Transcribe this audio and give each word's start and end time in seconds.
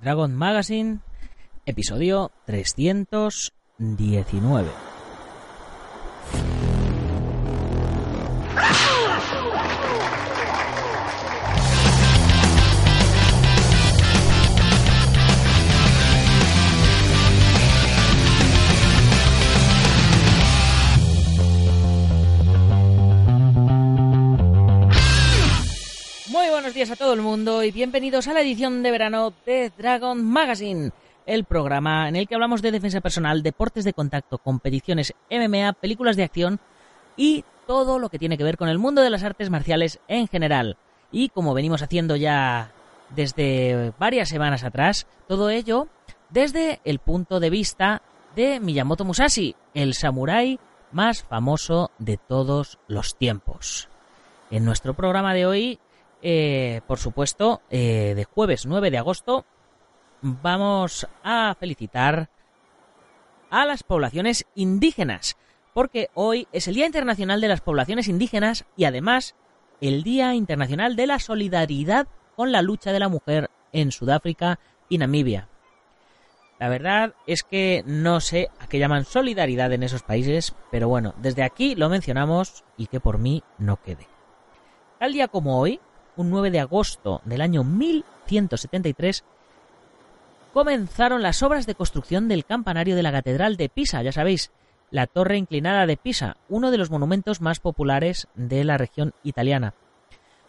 Dragon 0.00 0.36
Magazine, 0.36 1.00
episodio 1.66 2.30
319. 2.46 4.87
A 26.78 26.94
todo 26.94 27.12
el 27.12 27.22
mundo 27.22 27.64
y 27.64 27.72
bienvenidos 27.72 28.28
a 28.28 28.32
la 28.32 28.40
edición 28.40 28.84
de 28.84 28.92
verano 28.92 29.32
de 29.44 29.72
Dragon 29.76 30.24
Magazine, 30.24 30.92
el 31.26 31.42
programa 31.42 32.08
en 32.08 32.14
el 32.14 32.28
que 32.28 32.36
hablamos 32.36 32.62
de 32.62 32.70
defensa 32.70 33.00
personal, 33.00 33.42
deportes 33.42 33.82
de 33.84 33.92
contacto, 33.92 34.38
competiciones 34.38 35.12
MMA, 35.28 35.72
películas 35.72 36.16
de 36.16 36.22
acción 36.22 36.60
y 37.16 37.44
todo 37.66 37.98
lo 37.98 38.10
que 38.10 38.20
tiene 38.20 38.38
que 38.38 38.44
ver 38.44 38.56
con 38.56 38.68
el 38.68 38.78
mundo 38.78 39.02
de 39.02 39.10
las 39.10 39.24
artes 39.24 39.50
marciales 39.50 39.98
en 40.06 40.28
general. 40.28 40.76
Y 41.10 41.30
como 41.30 41.52
venimos 41.52 41.82
haciendo 41.82 42.14
ya 42.14 42.70
desde 43.10 43.92
varias 43.98 44.28
semanas 44.28 44.62
atrás, 44.62 45.08
todo 45.26 45.50
ello 45.50 45.88
desde 46.30 46.80
el 46.84 47.00
punto 47.00 47.40
de 47.40 47.50
vista 47.50 48.02
de 48.36 48.60
Miyamoto 48.60 49.04
Musashi, 49.04 49.56
el 49.74 49.94
samurái 49.94 50.60
más 50.92 51.24
famoso 51.24 51.90
de 51.98 52.18
todos 52.18 52.78
los 52.86 53.16
tiempos. 53.16 53.88
En 54.52 54.64
nuestro 54.64 54.94
programa 54.94 55.34
de 55.34 55.44
hoy 55.44 55.80
eh, 56.22 56.80
por 56.86 56.98
supuesto, 56.98 57.62
eh, 57.70 58.14
de 58.16 58.24
jueves 58.24 58.66
9 58.66 58.90
de 58.90 58.98
agosto 58.98 59.44
vamos 60.20 61.06
a 61.22 61.54
felicitar 61.58 62.28
a 63.50 63.64
las 63.64 63.82
poblaciones 63.82 64.46
indígenas, 64.54 65.36
porque 65.74 66.10
hoy 66.14 66.48
es 66.52 66.68
el 66.68 66.74
Día 66.74 66.86
Internacional 66.86 67.40
de 67.40 67.48
las 67.48 67.60
Poblaciones 67.60 68.08
Indígenas 68.08 68.66
y 68.76 68.84
además 68.84 69.36
el 69.80 70.02
Día 70.02 70.34
Internacional 70.34 70.96
de 70.96 71.06
la 71.06 71.18
Solidaridad 71.18 72.08
con 72.36 72.52
la 72.52 72.62
lucha 72.62 72.92
de 72.92 72.98
la 72.98 73.08
mujer 73.08 73.50
en 73.72 73.92
Sudáfrica 73.92 74.58
y 74.88 74.98
Namibia. 74.98 75.48
La 76.58 76.68
verdad 76.68 77.14
es 77.26 77.44
que 77.44 77.84
no 77.86 78.20
sé 78.20 78.50
a 78.58 78.66
qué 78.68 78.80
llaman 78.80 79.04
solidaridad 79.04 79.72
en 79.72 79.84
esos 79.84 80.02
países, 80.02 80.56
pero 80.72 80.88
bueno, 80.88 81.14
desde 81.18 81.44
aquí 81.44 81.76
lo 81.76 81.88
mencionamos 81.88 82.64
y 82.76 82.88
que 82.88 82.98
por 82.98 83.18
mí 83.18 83.44
no 83.58 83.80
quede. 83.80 84.08
Tal 84.98 85.12
día 85.12 85.28
como 85.28 85.60
hoy, 85.60 85.80
un 86.18 86.30
9 86.30 86.50
de 86.50 86.60
agosto 86.60 87.22
del 87.24 87.40
año 87.40 87.64
1173, 87.64 89.24
comenzaron 90.52 91.22
las 91.22 91.42
obras 91.42 91.66
de 91.66 91.74
construcción 91.74 92.28
del 92.28 92.44
campanario 92.44 92.96
de 92.96 93.02
la 93.02 93.12
Catedral 93.12 93.56
de 93.56 93.68
Pisa, 93.68 94.02
ya 94.02 94.12
sabéis, 94.12 94.50
la 94.90 95.06
torre 95.06 95.36
inclinada 95.36 95.86
de 95.86 95.96
Pisa, 95.96 96.36
uno 96.48 96.70
de 96.70 96.78
los 96.78 96.90
monumentos 96.90 97.40
más 97.40 97.60
populares 97.60 98.26
de 98.34 98.64
la 98.64 98.78
región 98.78 99.12
italiana. 99.22 99.74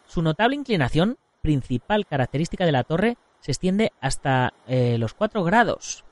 Su 0.07 0.21
notable 0.21 0.55
inclinación, 0.55 1.17
principal 1.41 2.07
característica 2.07 2.65
de 2.65 2.71
la 2.71 2.83
torre, 2.83 3.17
se 3.41 3.51
extiende 3.51 3.91
hasta 4.01 4.53
eh, 4.67 4.97
los 4.97 5.13
4 5.13 5.43
grados. 5.43 6.03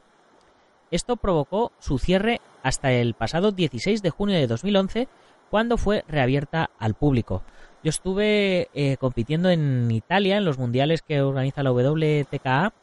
Esto 0.91 1.17
provocó 1.17 1.71
su 1.79 1.97
cierre 1.97 2.39
hasta 2.63 2.91
el 2.91 3.13
pasado 3.13 3.51
16 3.51 4.01
de 4.01 4.09
junio 4.09 4.37
de 4.37 4.47
2011, 4.47 5.07
cuando 5.49 5.77
fue 5.77 6.03
reabierta 6.07 6.69
al 6.77 6.93
público. 6.93 7.43
Yo 7.83 7.89
estuve 7.89 8.69
eh, 8.73 8.97
compitiendo 8.97 9.49
en 9.49 9.91
Italia 9.91 10.37
en 10.37 10.45
los 10.45 10.57
mundiales 10.57 11.01
que 11.01 11.21
organiza 11.21 11.63
la 11.63 11.71
WTKA, 11.71 12.73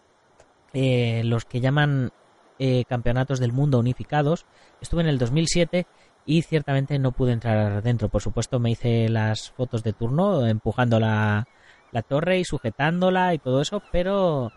eh, 0.73 1.23
los 1.25 1.45
que 1.45 1.61
llaman 1.61 2.11
eh, 2.59 2.85
campeonatos 2.89 3.41
del 3.41 3.53
mundo 3.53 3.79
unificados. 3.79 4.47
Estuve 4.81 5.03
en 5.03 5.09
el 5.09 5.19
2007 5.19 5.87
y 6.27 6.43
ciertamente 6.43 6.99
no 6.99 7.13
pude 7.13 7.33
entrar 7.33 7.83
dentro. 7.83 8.09
Por 8.09 8.23
supuesto 8.23 8.61
me 8.61 8.71
hice 8.71 9.09
las 9.09 9.51
fotos 9.51 9.83
de 9.83 9.93
turno 9.93 10.47
empujando 10.47 11.01
la, 11.01 11.49
la 11.91 12.03
torre 12.03 12.39
y 12.39 12.45
sujetándola 12.45 13.35
y 13.35 13.39
todo 13.39 13.61
eso, 13.61 13.83
pero 13.93 14.53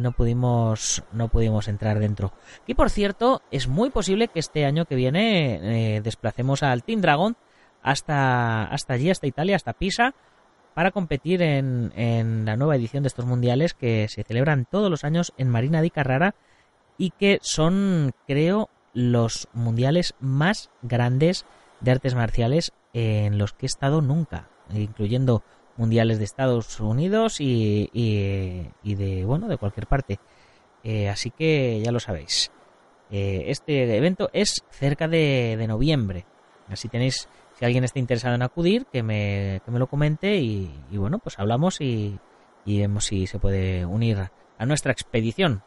no 0.00 0.10
pudimos 0.10 1.04
no 1.12 1.28
pudimos 1.28 1.68
entrar 1.68 2.00
dentro. 2.00 2.32
Y 2.66 2.74
por 2.74 2.90
cierto, 2.90 3.40
es 3.52 3.68
muy 3.68 3.90
posible 3.90 4.26
que 4.26 4.40
este 4.40 4.64
año 4.64 4.84
que 4.84 4.96
viene 4.96 6.00
desplacemos 6.02 6.64
al 6.64 6.82
Team 6.82 7.00
Dragon 7.00 7.36
hasta, 7.82 8.64
hasta 8.64 8.94
allí, 8.94 9.10
hasta 9.10 9.26
Italia, 9.26 9.56
hasta 9.56 9.72
Pisa, 9.72 10.14
para 10.74 10.90
competir 10.90 11.42
en, 11.42 11.92
en, 11.96 12.44
la 12.44 12.56
nueva 12.56 12.76
edición 12.76 13.02
de 13.02 13.08
estos 13.08 13.26
mundiales 13.26 13.74
que 13.74 14.06
se 14.08 14.22
celebran 14.22 14.66
todos 14.70 14.90
los 14.90 15.04
años 15.04 15.32
en 15.36 15.48
Marina 15.48 15.82
di 15.82 15.90
Carrara 15.90 16.34
y 16.96 17.10
que 17.10 17.38
son, 17.42 18.12
creo, 18.26 18.68
los 18.92 19.48
mundiales 19.52 20.14
más 20.20 20.70
grandes 20.82 21.44
de 21.80 21.90
artes 21.90 22.14
marciales 22.14 22.72
en 22.92 23.38
los 23.38 23.52
que 23.52 23.66
he 23.66 23.68
estado 23.68 24.00
nunca, 24.02 24.48
incluyendo 24.72 25.42
mundiales 25.76 26.18
de 26.18 26.24
Estados 26.24 26.78
Unidos 26.80 27.40
y, 27.40 27.88
y, 27.92 28.94
de 28.94 29.24
bueno 29.24 29.48
de 29.48 29.56
cualquier 29.56 29.86
parte. 29.86 30.18
Eh, 30.84 31.08
así 31.08 31.30
que 31.30 31.80
ya 31.82 31.92
lo 31.92 32.00
sabéis. 32.00 32.50
Eh, 33.10 33.44
este 33.46 33.96
evento 33.96 34.30
es 34.32 34.62
cerca 34.70 35.08
de, 35.08 35.56
de 35.58 35.66
noviembre. 35.66 36.26
Así 36.68 36.88
tenéis 36.88 37.28
si 37.60 37.66
alguien 37.66 37.84
está 37.84 37.98
interesado 37.98 38.34
en 38.34 38.40
acudir, 38.40 38.86
que 38.86 39.02
me, 39.02 39.60
que 39.66 39.70
me 39.70 39.78
lo 39.78 39.86
comente 39.86 40.38
y, 40.38 40.70
bueno, 40.92 41.18
pues 41.18 41.38
hablamos 41.38 41.82
y, 41.82 42.18
vemos 42.64 43.04
si 43.04 43.26
se 43.26 43.38
puede 43.38 43.84
unir 43.84 44.30
a 44.56 44.64
nuestra 44.64 44.92
expedición. 44.92 45.62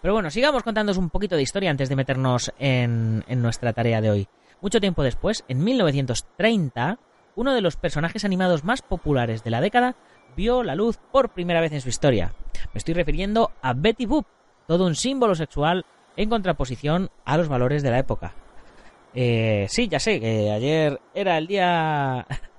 Pero 0.00 0.14
bueno, 0.14 0.30
sigamos 0.30 0.62
contándoos 0.62 0.98
un 0.98 1.10
poquito 1.10 1.34
de 1.34 1.42
historia 1.42 1.72
antes 1.72 1.88
de 1.88 1.96
meternos 1.96 2.52
en, 2.60 3.24
en 3.26 3.42
nuestra 3.42 3.72
tarea 3.72 4.00
de 4.00 4.10
hoy. 4.10 4.28
Mucho 4.60 4.78
tiempo 4.78 5.02
después, 5.02 5.44
en 5.48 5.64
1930, 5.64 7.00
uno 7.34 7.52
de 7.52 7.62
los 7.62 7.74
personajes 7.74 8.24
animados 8.24 8.62
más 8.62 8.80
populares 8.80 9.42
de 9.42 9.50
la 9.50 9.60
década 9.60 9.96
vio 10.36 10.62
la 10.62 10.76
luz 10.76 11.00
por 11.10 11.30
primera 11.30 11.60
vez 11.60 11.72
en 11.72 11.80
su 11.80 11.88
historia. 11.88 12.32
Me 12.72 12.78
estoy 12.78 12.94
refiriendo 12.94 13.50
a 13.60 13.72
Betty 13.72 14.06
Boop, 14.06 14.26
todo 14.68 14.86
un 14.86 14.94
símbolo 14.94 15.34
sexual 15.34 15.84
en 16.16 16.30
contraposición 16.30 17.10
a 17.24 17.36
los 17.36 17.48
valores 17.48 17.82
de 17.82 17.90
la 17.90 17.98
época. 17.98 18.36
Eh, 19.14 19.66
sí, 19.68 19.88
ya 19.88 19.98
sé, 19.98 20.20
que 20.20 20.50
ayer 20.50 21.00
era 21.14 21.38
el 21.38 21.46
día 21.46 22.26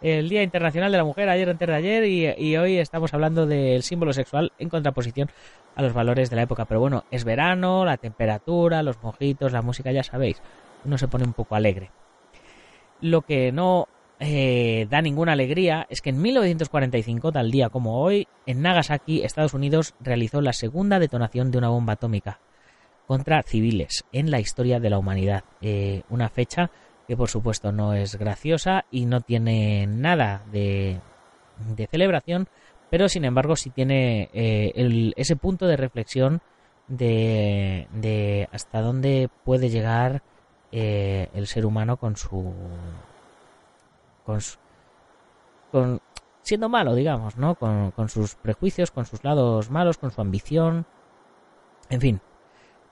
el 0.00 0.28
Día 0.28 0.42
Internacional 0.42 0.92
de 0.92 0.98
la 0.98 1.04
Mujer, 1.04 1.28
ayer 1.28 1.48
antes 1.48 1.68
de 1.68 1.74
ayer, 1.74 2.04
y, 2.38 2.56
hoy 2.56 2.78
estamos 2.78 3.12
hablando 3.14 3.46
del 3.46 3.82
símbolo 3.82 4.12
sexual 4.12 4.52
en 4.58 4.68
contraposición 4.68 5.30
a 5.74 5.82
los 5.82 5.92
valores 5.92 6.30
de 6.30 6.36
la 6.36 6.42
época. 6.42 6.64
Pero 6.64 6.80
bueno, 6.80 7.04
es 7.10 7.24
verano, 7.24 7.84
la 7.84 7.96
temperatura, 7.96 8.82
los 8.82 9.02
mojitos, 9.02 9.52
la 9.52 9.62
música, 9.62 9.92
ya 9.92 10.02
sabéis, 10.02 10.40
uno 10.84 10.98
se 10.98 11.08
pone 11.08 11.24
un 11.24 11.32
poco 11.32 11.54
alegre. 11.54 11.90
Lo 13.00 13.22
que 13.22 13.52
no 13.52 13.88
eh, 14.18 14.86
da 14.90 15.02
ninguna 15.02 15.32
alegría 15.32 15.86
es 15.90 16.00
que 16.00 16.10
en 16.10 16.22
1945, 16.22 17.32
tal 17.32 17.50
día 17.50 17.68
como 17.68 18.00
hoy, 18.00 18.28
en 18.46 18.62
Nagasaki, 18.62 19.22
Estados 19.22 19.54
Unidos, 19.54 19.94
realizó 20.00 20.40
la 20.40 20.52
segunda 20.52 20.98
detonación 20.98 21.50
de 21.50 21.58
una 21.58 21.68
bomba 21.68 21.94
atómica 21.94 22.40
contra 23.08 23.42
civiles 23.42 24.04
en 24.12 24.30
la 24.30 24.38
historia 24.38 24.80
de 24.80 24.90
la 24.90 24.98
humanidad. 24.98 25.42
Eh, 25.62 26.02
una 26.10 26.28
fecha 26.28 26.70
que 27.08 27.16
por 27.16 27.30
supuesto 27.30 27.72
no 27.72 27.94
es 27.94 28.16
graciosa 28.16 28.84
y 28.90 29.06
no 29.06 29.22
tiene 29.22 29.86
nada 29.86 30.44
de, 30.52 31.00
celebración, 31.90 32.48
pero 32.90 33.08
sin 33.08 33.24
embargo 33.24 33.56
sí 33.56 33.70
tiene 33.70 34.28
eh, 34.34 35.12
ese 35.16 35.36
punto 35.36 35.66
de 35.66 35.78
reflexión 35.78 36.42
de, 36.86 38.46
hasta 38.52 38.82
dónde 38.82 39.30
puede 39.42 39.70
llegar 39.70 40.22
eh, 40.70 41.30
el 41.32 41.46
ser 41.46 41.64
humano 41.64 41.96
con 41.96 42.14
su, 42.16 42.52
con 44.26 44.38
con 45.72 46.00
siendo 46.42 46.68
malo 46.68 46.94
digamos 46.94 47.36
no 47.36 47.54
con, 47.54 47.90
con 47.90 48.08
sus 48.08 48.34
prejuicios 48.36 48.90
con 48.90 49.04
sus 49.04 49.22
lados 49.22 49.70
malos 49.70 49.98
con 49.98 50.10
su 50.10 50.20
ambición 50.22 50.86
en 51.90 52.00
fin 52.00 52.20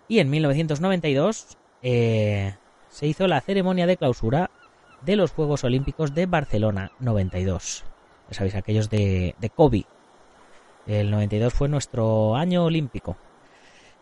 y 0.09 0.19
en 0.21 0.31
1992 0.31 1.57
eh, 1.83 2.55
se 2.89 3.07
hizo 3.07 3.27
la 3.27 3.41
ceremonia 3.41 3.87
de 3.87 3.97
clausura 3.97 4.51
de 5.03 5.17
los 5.17 5.33
Juegos 5.33 5.65
Olímpicos 5.65 6.15
de 6.15 6.27
Barcelona 6.27 6.93
92. 7.01 7.85
Ya 8.29 8.35
sabéis, 8.35 8.55
aquellos 8.55 8.91
de, 8.91 9.35
de 9.39 9.51
Kobe. 9.51 9.87
El 10.87 11.11
92 11.11 11.53
fue 11.53 11.69
nuestro 11.69 12.37
año 12.37 12.65
olímpico. 12.65 13.17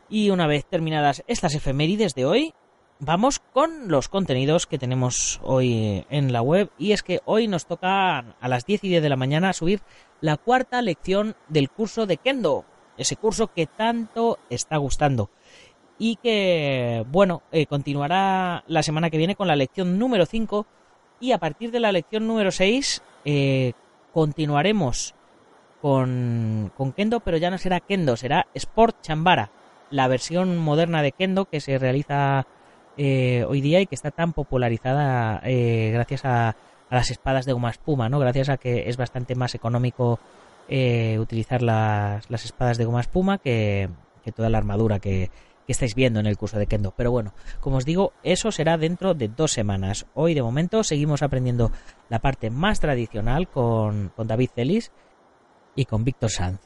Y 0.09 0.31
una 0.31 0.47
vez 0.47 0.67
terminadas 0.67 1.25
estas 1.27 1.55
efemérides 1.55 2.15
de 2.15 2.27
hoy, 2.27 2.55
vamos 2.99 3.39
con 3.39 3.89
los 3.89 4.09
contenidos 4.09 4.67
que 4.67 4.79
tenemos 4.79 5.41
hoy 5.43 6.07
en 6.11 6.33
la 6.33 6.43
web. 6.43 6.71
Y 6.79 6.93
es 6.93 7.03
que 7.03 7.21
hoy 7.25 7.49
nos 7.49 7.67
toca 7.67 8.19
a 8.19 8.49
las 8.49 8.67
10 8.67 8.85
y 8.85 8.89
10 8.91 9.03
de 9.03 9.09
la 9.09 9.17
mañana 9.17 9.53
subir 9.53 9.81
la 10.21 10.37
cuarta 10.37 10.83
lección 10.83 11.37
del 11.49 11.71
curso 11.71 12.07
de 12.07 12.19
Kendo. 12.19 12.65
Ese 12.97 13.17
curso 13.17 13.49
que 13.49 13.67
tanto 13.67 14.39
está 14.51 14.77
gustando. 14.77 15.31
Y 15.99 16.17
que, 16.17 17.05
bueno, 17.11 17.43
eh, 17.53 17.67
continuará 17.67 18.65
la 18.67 18.83
semana 18.83 19.11
que 19.11 19.19
viene 19.19 19.37
con 19.37 19.49
la 19.49 19.57
lección 19.57 19.99
número 19.99 20.27
5. 20.27 20.67
Y 21.21 21.33
a 21.33 21.39
partir 21.39 21.71
de 21.71 21.81
la 21.81 21.93
lección 21.93 22.27
número 22.27 22.51
6 22.51 23.03
eh, 23.25 23.73
continuaremos 24.13 25.15
con, 25.81 26.73
con 26.77 26.93
Kendo, 26.93 27.21
pero 27.21 27.37
ya 27.37 27.51
no 27.51 27.59
será 27.59 27.81
Kendo, 27.81 28.17
será 28.17 28.47
Sport 28.55 29.01
Chambara 29.03 29.51
la 29.91 30.09
versión 30.09 30.59
moderna 30.59 31.03
de 31.03 31.13
Kendo 31.13 31.45
que 31.45 31.61
se 31.61 31.79
realiza 31.79 32.47
eh, 32.97 33.45
hoy 33.49 33.61
día 33.61 33.81
y 33.81 33.87
que 33.87 33.95
está 33.95 34.11
tan 34.11 34.33
popularizada 34.33 35.41
eh, 35.45 35.91
gracias 35.93 36.25
a, 36.25 36.57
las 36.91 37.11
espadas 37.11 37.45
de 37.45 37.53
goma 37.53 37.71
espuma, 37.71 38.09
¿no? 38.09 38.21
Gracias 38.21 38.49
a 38.49 38.57
que 38.57 38.89
es 38.89 38.97
bastante 38.97 39.35
más 39.35 39.55
económico 39.55 40.21
utilizar 41.19 41.61
las, 41.61 42.31
espadas 42.31 42.79
de 42.79 42.85
goma 42.85 43.01
espuma 43.01 43.39
que, 43.39 43.89
toda 44.35 44.49
la 44.49 44.59
armadura 44.59 45.01
que, 45.01 45.31
estáis 45.73 45.95
viendo 45.95 46.21
en 46.21 46.27
el 46.27 46.37
curso 46.37 46.59
de 46.59 46.67
Kendo. 46.67 46.93
Pero 46.97 47.11
bueno, 47.11 47.33
como 47.61 47.77
os 47.77 47.85
digo, 47.85 48.13
eso 48.23 48.53
será 48.53 48.77
dentro 48.77 49.15
de 49.15 49.29
dos 49.29 49.53
semanas. 49.53 50.07
Hoy 50.15 50.35
de 50.35 50.43
momento 50.43 50.83
seguimos 50.85 51.23
aprendiendo 51.23 51.73
la 52.09 52.19
parte 52.19 52.51
más 52.51 52.81
tradicional 52.81 53.49
con, 53.49 54.11
con 54.17 54.27
David 54.27 54.51
Celis 54.55 54.93
y 55.75 55.85
con 55.87 56.05
Víctor 56.05 56.31
Sanz. 56.31 56.61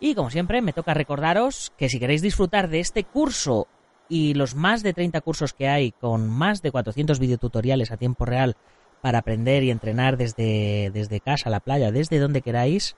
Y 0.00 0.14
como 0.14 0.30
siempre, 0.30 0.62
me 0.62 0.72
toca 0.72 0.94
recordaros 0.94 1.72
que 1.76 1.88
si 1.88 2.00
queréis 2.00 2.22
disfrutar 2.22 2.68
de 2.68 2.80
este 2.80 3.04
curso 3.04 3.68
y 4.08 4.34
los 4.34 4.54
más 4.54 4.82
de 4.82 4.92
30 4.92 5.20
cursos 5.20 5.52
que 5.52 5.68
hay 5.68 5.92
con 5.92 6.28
más 6.28 6.62
de 6.62 6.72
400 6.72 7.18
videotutoriales 7.18 7.92
a 7.92 7.96
tiempo 7.96 8.24
real 8.24 8.56
para 9.02 9.18
aprender 9.18 9.62
y 9.62 9.70
entrenar 9.70 10.16
desde, 10.16 10.90
desde 10.92 11.20
casa, 11.20 11.48
la 11.48 11.60
playa, 11.60 11.92
desde 11.92 12.18
donde 12.18 12.42
queráis, 12.42 12.96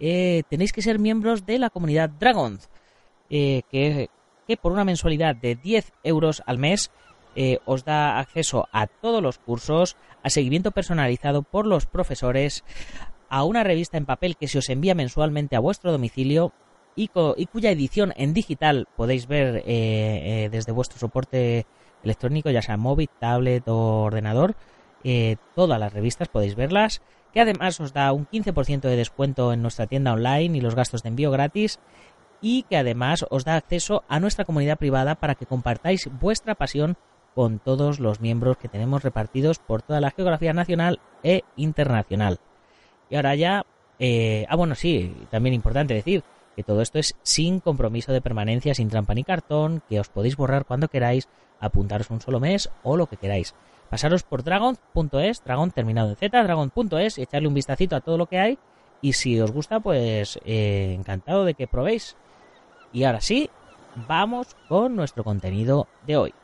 eh, 0.00 0.42
tenéis 0.48 0.72
que 0.72 0.82
ser 0.82 0.98
miembros 0.98 1.46
de 1.46 1.58
la 1.58 1.70
comunidad 1.70 2.10
Dragon, 2.10 2.58
eh, 3.30 3.62
que, 3.70 4.08
por 4.56 4.72
una 4.72 4.84
mensualidad 4.84 5.34
de 5.36 5.56
10 5.56 5.92
euros 6.04 6.42
al 6.46 6.58
mes 6.58 6.90
eh, 7.34 7.58
os 7.66 7.84
da 7.84 8.18
acceso 8.18 8.68
a 8.72 8.86
todos 8.86 9.22
los 9.22 9.38
cursos, 9.38 9.96
a 10.22 10.30
seguimiento 10.30 10.70
personalizado 10.70 11.42
por 11.42 11.66
los 11.66 11.84
profesores, 11.86 12.64
a 13.28 13.44
una 13.44 13.62
revista 13.64 13.98
en 13.98 14.06
papel 14.06 14.36
que 14.36 14.48
se 14.48 14.58
os 14.58 14.70
envía 14.70 14.94
mensualmente 14.94 15.56
a 15.56 15.60
vuestro 15.60 15.92
domicilio 15.92 16.52
y, 16.94 17.08
cuya 17.08 17.70
edición 17.70 18.14
en 18.16 18.32
digital 18.32 18.88
podéis 18.96 19.26
ver 19.26 19.56
eh, 19.56 19.64
eh, 19.66 20.48
desde 20.50 20.72
vuestro 20.72 20.98
soporte 20.98 21.66
electrónico, 22.02 22.48
ya 22.48 22.62
sea 22.62 22.78
móvil, 22.78 23.10
tablet 23.18 23.68
o 23.68 24.04
ordenador. 24.04 24.54
Todas 25.54 25.78
las 25.78 25.92
revistas 25.92 26.26
podéis 26.26 26.56
verlas, 26.56 27.00
que 27.32 27.40
además 27.40 27.78
os 27.78 27.92
da 27.92 28.12
un 28.12 28.26
15% 28.26 28.80
de 28.80 28.96
descuento 28.96 29.52
en 29.52 29.62
nuestra 29.62 29.86
tienda 29.86 30.12
online 30.12 30.56
y 30.56 30.60
los 30.60 30.74
gastos 30.74 31.04
de 31.04 31.10
envío 31.10 31.30
gratis 31.30 31.78
y 32.40 32.62
que 32.64 32.76
además 32.76 33.24
os 33.30 33.44
da 33.44 33.56
acceso 33.56 34.04
a 34.08 34.20
nuestra 34.20 34.44
comunidad 34.44 34.78
privada 34.78 35.14
para 35.14 35.34
que 35.34 35.46
compartáis 35.46 36.08
vuestra 36.20 36.54
pasión 36.54 36.96
con 37.34 37.58
todos 37.58 38.00
los 38.00 38.20
miembros 38.20 38.56
que 38.56 38.68
tenemos 38.68 39.02
repartidos 39.02 39.58
por 39.58 39.82
toda 39.82 40.00
la 40.00 40.10
geografía 40.10 40.52
nacional 40.52 41.00
e 41.22 41.42
internacional. 41.56 42.40
Y 43.10 43.16
ahora 43.16 43.34
ya... 43.34 43.66
Eh, 43.98 44.46
ah, 44.48 44.56
bueno, 44.56 44.74
sí, 44.74 45.14
también 45.30 45.54
importante 45.54 45.94
decir 45.94 46.22
que 46.56 46.62
todo 46.62 46.80
esto 46.80 46.98
es 46.98 47.14
sin 47.22 47.60
compromiso 47.60 48.12
de 48.12 48.22
permanencia, 48.22 48.74
sin 48.74 48.88
trampa 48.88 49.14
ni 49.14 49.22
cartón, 49.22 49.82
que 49.88 50.00
os 50.00 50.08
podéis 50.08 50.36
borrar 50.36 50.64
cuando 50.64 50.88
queráis, 50.88 51.28
apuntaros 51.60 52.10
un 52.10 52.20
solo 52.22 52.40
mes 52.40 52.70
o 52.82 52.96
lo 52.96 53.06
que 53.06 53.18
queráis. 53.18 53.54
Pasaros 53.90 54.22
por 54.22 54.42
dragon.es, 54.42 55.44
dragon 55.44 55.70
terminado 55.70 56.10
en 56.10 56.16
z, 56.16 56.42
dragon.es 56.42 57.18
y 57.18 57.22
echarle 57.22 57.48
un 57.48 57.54
vistacito 57.54 57.94
a 57.96 58.00
todo 58.00 58.16
lo 58.16 58.26
que 58.26 58.38
hay. 58.38 58.58
Y 59.00 59.12
si 59.12 59.40
os 59.40 59.52
gusta, 59.52 59.80
pues 59.80 60.38
eh, 60.44 60.94
encantado 60.96 61.44
de 61.44 61.54
que 61.54 61.66
probéis. 61.66 62.16
Y 62.92 63.04
ahora 63.04 63.20
sí, 63.20 63.50
vamos 64.08 64.56
con 64.68 64.96
nuestro 64.96 65.24
contenido 65.24 65.86
de 66.06 66.16
hoy. 66.16 66.34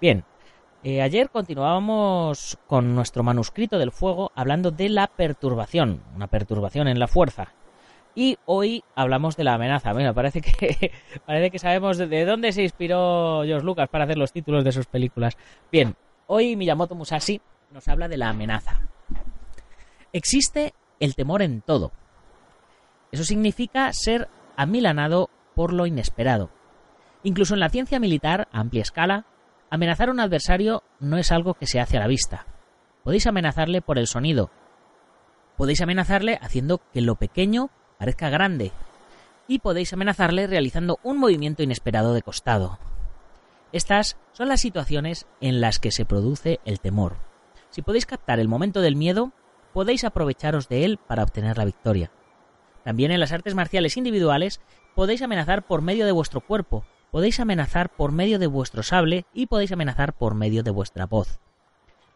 Bien, 0.00 0.24
eh, 0.82 1.02
ayer 1.02 1.28
continuábamos 1.28 2.58
con 2.66 2.94
nuestro 2.94 3.22
manuscrito 3.22 3.78
del 3.78 3.92
fuego 3.92 4.32
hablando 4.34 4.70
de 4.70 4.88
la 4.88 5.08
perturbación, 5.08 6.02
una 6.14 6.26
perturbación 6.26 6.88
en 6.88 6.98
la 6.98 7.06
fuerza. 7.06 7.52
Y 8.14 8.38
hoy 8.46 8.82
hablamos 8.94 9.36
de 9.36 9.44
la 9.44 9.54
amenaza. 9.54 9.92
Bueno, 9.92 10.14
parece 10.14 10.40
que, 10.40 10.92
parece 11.26 11.50
que 11.50 11.58
sabemos 11.58 11.98
de, 11.98 12.24
dónde 12.24 12.52
se 12.52 12.62
inspiró 12.62 13.42
George 13.44 13.64
Lucas 13.64 13.88
para 13.88 14.04
hacer 14.04 14.16
los 14.16 14.32
títulos 14.32 14.64
de 14.64 14.72
sus 14.72 14.86
películas. 14.86 15.36
Bien, 15.70 15.94
hoy 16.26 16.56
Miyamoto 16.56 16.94
Musashi 16.94 17.40
nos 17.70 17.86
habla 17.86 18.08
de 18.08 18.16
la 18.16 18.30
amenaza. 18.30 18.80
Existe 20.12 20.72
el 21.00 21.14
temor 21.16 21.42
en 21.42 21.62
todo. 21.62 21.92
Eso 23.10 23.24
significa 23.24 23.92
ser 23.92 24.28
amilanado 24.56 25.30
por 25.54 25.72
lo 25.72 25.86
inesperado. 25.86 26.50
Incluso 27.22 27.54
en 27.54 27.60
la 27.60 27.70
ciencia 27.70 27.98
militar 27.98 28.48
a 28.52 28.60
amplia 28.60 28.82
escala, 28.82 29.26
Amenazar 29.72 30.08
a 30.08 30.12
un 30.12 30.18
adversario 30.18 30.82
no 30.98 31.16
es 31.16 31.30
algo 31.30 31.54
que 31.54 31.68
se 31.68 31.78
hace 31.78 31.96
a 31.96 32.00
la 32.00 32.08
vista. 32.08 32.44
Podéis 33.04 33.28
amenazarle 33.28 33.80
por 33.80 33.98
el 33.98 34.08
sonido. 34.08 34.50
Podéis 35.56 35.80
amenazarle 35.80 36.40
haciendo 36.42 36.80
que 36.92 37.00
lo 37.00 37.14
pequeño 37.14 37.70
parezca 37.96 38.30
grande. 38.30 38.72
Y 39.46 39.60
podéis 39.60 39.92
amenazarle 39.92 40.48
realizando 40.48 40.98
un 41.04 41.18
movimiento 41.18 41.62
inesperado 41.62 42.14
de 42.14 42.22
costado. 42.22 42.80
Estas 43.72 44.16
son 44.32 44.48
las 44.48 44.60
situaciones 44.60 45.28
en 45.40 45.60
las 45.60 45.78
que 45.78 45.92
se 45.92 46.04
produce 46.04 46.58
el 46.64 46.80
temor. 46.80 47.18
Si 47.70 47.82
podéis 47.82 48.06
captar 48.06 48.40
el 48.40 48.48
momento 48.48 48.80
del 48.80 48.96
miedo, 48.96 49.30
podéis 49.72 50.04
aprovecharos 50.04 50.68
de 50.68 50.84
él 50.84 50.98
para 50.98 51.22
obtener 51.22 51.58
la 51.58 51.64
victoria. 51.64 52.10
También 52.84 53.10
en 53.10 53.20
las 53.20 53.32
artes 53.32 53.54
marciales 53.54 53.96
individuales 53.96 54.60
podéis 54.94 55.22
amenazar 55.22 55.66
por 55.66 55.82
medio 55.82 56.06
de 56.06 56.12
vuestro 56.12 56.40
cuerpo, 56.40 56.84
podéis 57.10 57.40
amenazar 57.40 57.90
por 57.90 58.12
medio 58.12 58.38
de 58.38 58.46
vuestro 58.46 58.82
sable 58.82 59.26
y 59.34 59.46
podéis 59.46 59.72
amenazar 59.72 60.12
por 60.12 60.34
medio 60.34 60.62
de 60.62 60.70
vuestra 60.70 61.06
voz. 61.06 61.40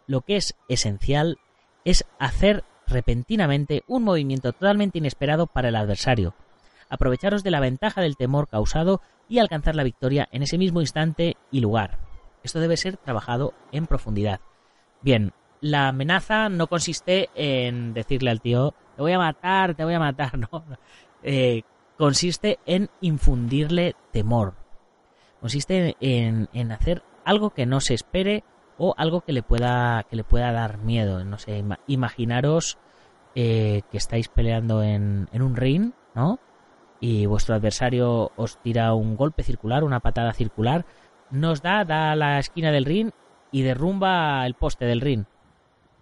Lo 0.07 0.21
que 0.23 0.37
es 0.37 0.55
esencial 0.69 1.39
es 1.85 2.05
hacer 2.19 2.65
repentinamente 2.87 3.83
un 3.87 4.05
movimiento 4.05 4.53
totalmente 4.53 4.99
inesperado 4.99 5.47
para 5.47 5.69
el 5.69 5.77
adversario, 5.77 6.35
aprovecharos 6.89 7.43
de 7.43 7.51
la 7.51 7.61
ventaja 7.61 8.01
del 8.01 8.17
temor 8.17 8.49
causado 8.49 9.01
y 9.29 9.39
alcanzar 9.39 9.75
la 9.75 9.85
victoria 9.85 10.29
en 10.33 10.43
ese 10.43 10.59
mismo 10.59 10.81
instante 10.81 11.37
y 11.51 11.61
lugar. 11.61 11.99
Esto 12.43 12.61
debe 12.61 12.77
ser 12.77 12.99
trabajado 12.99 13.55
en 13.73 13.87
profundidad. 13.87 14.41
Bien, 15.01 15.33
la 15.65 15.89
amenaza 15.89 16.51
no 16.51 16.67
consiste 16.67 17.31
en 17.35 17.95
decirle 17.95 18.31
al 18.31 18.43
tío, 18.43 18.75
te 18.97 19.01
voy 19.01 19.13
a 19.13 19.19
matar, 19.19 19.75
te 19.75 19.83
voy 19.83 19.95
a 19.95 19.99
matar, 19.99 20.39
no. 20.53 20.63
Eh, 21.23 21.63
consiste 21.97 22.59
en 22.67 22.91
infundirle 23.01 23.97
temor, 24.13 24.57
consiste 25.41 25.97
en, 26.01 26.51
en, 26.53 26.71
hacer 26.71 27.03
algo 27.25 27.49
que 27.49 27.65
no 27.65 27.81
se 27.81 27.95
espere 27.95 28.45
o 28.77 28.95
algo 28.99 29.23
que 29.23 29.33
le 29.33 29.43
pueda, 29.43 30.05
que 30.11 30.17
le 30.17 30.23
pueda 30.25 30.53
dar 30.53 30.77
miedo. 30.77 31.25
No 31.25 31.39
sé, 31.39 31.65
imaginaros 31.87 32.77
eh, 33.35 33.81
que 33.91 33.97
estáis 33.97 34.29
peleando 34.29 34.83
en, 34.83 35.31
en 35.33 35.41
un 35.41 35.57
ring, 35.57 35.93
¿no? 36.15 36.41
Y 37.01 37.25
vuestro 37.25 37.55
adversario 37.55 38.33
os 38.37 38.59
tira 38.61 38.93
un 38.93 39.17
golpe 39.17 39.43
circular, 39.43 39.83
una 39.83 40.01
patada 40.01 40.35
circular, 40.35 40.85
nos 41.31 41.63
da, 41.63 41.87
da 41.87 42.13
a 42.13 42.17
la 42.17 42.39
esquina 42.39 42.71
del 42.71 42.85
ring 42.85 43.13
y 43.51 43.63
derrumba 43.63 44.45
el 44.45 44.53
poste 44.53 44.85
del 44.85 45.01
ring. 45.01 45.25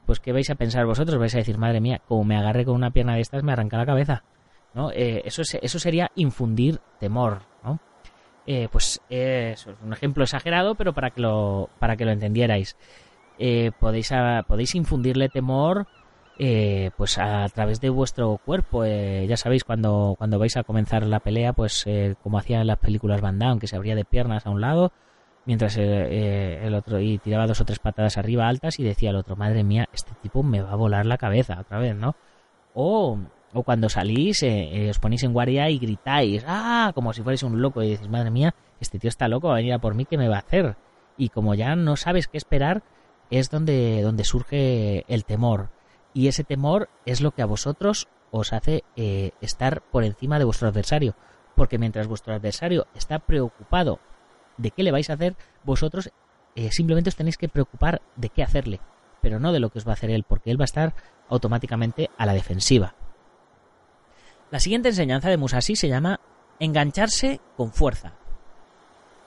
Pues 0.06 0.21
¿qué 0.21 0.32
vais 0.32 0.50
a 0.50 0.54
pensar 0.54 0.87
vosotros? 0.87 1.18
Vais 1.18 1.35
a 1.35 1.38
decir, 1.38 1.59
madre 1.59 1.80
mía, 1.80 2.00
como 2.06 2.25
me 2.25 2.37
agarre 2.37 2.64
con 2.64 2.75
una 2.75 2.90
pierna 2.90 3.14
de 3.14 3.21
estas 3.21 3.42
me 3.42 3.52
arranca 3.52 3.76
la 3.76 3.87
cabeza. 3.87 4.25
¿No? 4.75 4.90
Eh, 4.90 5.23
eso, 5.26 5.42
eso 5.61 5.78
sería 5.78 6.11
infundir 6.14 6.80
temor, 6.99 7.40
¿no? 7.62 7.78
Eh, 8.47 8.68
pues 8.73 9.00
es 9.09 9.66
un 9.85 9.92
ejemplo 9.92 10.25
exagerado, 10.25 10.75
pero 10.75 10.92
para 10.92 11.11
que 11.11 11.21
lo, 11.21 11.71
para 11.78 11.97
que 11.97 12.04
lo 12.04 12.11
entendierais. 12.11 12.76
Eh, 13.38 13.71
podéis, 13.78 14.11
podéis 14.47 14.75
infundirle 14.75 15.28
temor 15.28 15.87
eh, 16.38 16.90
pues 16.97 17.18
a, 17.18 17.49
través 17.49 17.80
de 17.80 17.90
vuestro 17.90 18.38
cuerpo. 18.44 18.85
ya 18.85 19.37
sabéis, 19.37 19.64
cuando, 19.64 20.16
cuando 20.18 20.38
vais 20.38 20.56
a 20.56 20.64
comenzar 20.64 21.06
la 21.06 21.21
pelea, 21.21 21.52
pues 21.52 21.85
como 22.23 22.38
hacían 22.38 22.66
las 22.66 22.78
películas 22.78 23.21
Van 23.21 23.38
Damme, 23.38 23.61
que 23.61 23.66
se 23.66 23.76
abría 23.76 23.94
de 23.94 24.04
piernas 24.04 24.47
a 24.47 24.50
un 24.50 24.61
lado, 24.61 24.92
mientras 25.44 25.76
el 25.76 26.75
otro 26.75 27.00
y 27.00 27.18
tiraba 27.18 27.46
dos 27.46 27.61
o 27.61 27.64
tres 27.64 27.78
patadas 27.78 28.16
arriba 28.18 28.49
altas 28.49 28.78
y 28.78 28.84
decía 28.84 29.11
el 29.11 29.16
otro, 29.16 29.37
madre 29.37 29.64
mía, 29.64 29.88
este 29.92 30.12
tipo 30.22 30.42
me 30.42 30.62
va 30.62 30.72
a 30.72 30.76
volar 30.76 31.06
la 31.06 31.18
cabeza 31.18 31.61
otra 31.61 31.78
vez, 31.78 31.96
¿no? 31.96 32.14
O 32.75 33.18
o 33.54 33.62
cuando 33.62 33.88
salís, 33.88 34.42
eh, 34.42 34.87
eh, 34.87 34.90
os 34.90 34.99
ponéis 34.99 35.22
en 35.25 35.32
guardia 35.32 35.68
y 35.68 35.78
gritáis, 35.78 36.44
¡ah! 36.46 36.92
Como 36.94 37.12
si 37.12 37.22
fuerais 37.22 37.42
un 37.42 37.61
loco 37.61 37.82
y 37.82 37.90
decís, 37.90 38.08
madre 38.08 38.30
mía, 38.30 38.54
este 38.80 38.99
tío 38.99 39.08
está 39.08 39.28
loco, 39.28 39.49
va 39.49 39.54
a 39.54 39.56
venir 39.56 39.75
a 39.75 39.78
por 39.78 39.94
mí, 39.94 40.06
¿qué 40.06 40.16
me 40.16 40.28
va 40.28 40.37
a 40.37 40.40
hacer? 40.40 40.76
Y 41.18 41.28
como 41.28 41.54
ya 41.54 41.76
no 41.76 41.96
sabes 41.96 42.28
qué 42.28 42.38
esperar, 42.38 42.82
es 43.30 43.50
donde, 43.50 44.00
donde 44.02 44.25
surge 44.25 45.04
el 45.08 45.25
temor. 45.25 45.68
Y 46.14 46.28
ese 46.28 46.44
temor 46.44 46.88
es 47.04 47.20
lo 47.20 47.32
que 47.32 47.42
a 47.42 47.46
vosotros 47.46 48.08
os 48.30 48.52
hace 48.52 48.84
eh, 48.96 49.32
estar 49.40 49.82
por 49.82 50.04
encima 50.04 50.38
de 50.38 50.44
vuestro 50.44 50.68
adversario. 50.68 51.14
Porque 51.54 51.78
mientras 51.78 52.06
vuestro 52.08 52.34
adversario 52.34 52.87
está 52.94 53.18
preocupado 53.18 54.00
de 54.56 54.71
qué 54.71 54.82
le 54.82 54.92
vais 54.92 55.09
a 55.11 55.14
hacer, 55.14 55.37
vosotros 55.64 56.11
eh, 56.54 56.71
simplemente 56.71 57.09
os 57.09 57.16
tenéis 57.16 57.38
que 57.38 57.49
preocupar 57.49 58.02
de 58.16 58.28
qué 58.28 58.42
hacerle, 58.42 58.80
pero 59.21 59.38
no 59.38 59.52
de 59.52 59.61
lo 59.61 59.71
que 59.71 59.78
os 59.78 59.87
va 59.87 59.92
a 59.92 59.94
hacer 59.94 60.11
él, 60.11 60.25
porque 60.25 60.50
él 60.50 60.61
va 60.61 60.64
a 60.64 60.73
estar 60.73 60.94
automáticamente 61.28 62.11
a 62.18 62.26
la 62.26 62.35
defensiva. 62.35 62.94
La 64.50 64.61
siguiente 64.61 64.90
enseñanza 64.90 65.30
de 65.30 65.38
Musashi 65.38 65.76
se 65.76 65.88
llama 65.88 66.21
engancharse 66.59 67.40
con 67.56 67.73
fuerza. 67.73 68.12